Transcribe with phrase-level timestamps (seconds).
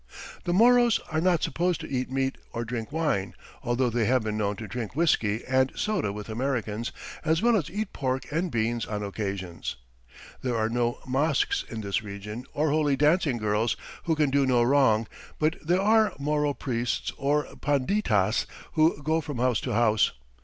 [0.01, 3.35] [Illustration: A MORO GRAVE.] The Moros are not supposed to eat meat or drink wine,
[3.61, 6.91] although they have been known to drink whiskey and soda with Americans,
[7.23, 9.75] as well as eat pork and beans on occasions.
[10.41, 13.75] There are no mosques in this region or holy dancing girls
[14.05, 15.05] (who can do no wrong)
[15.37, 20.13] but there are Moro priests or panditas who go from house to house.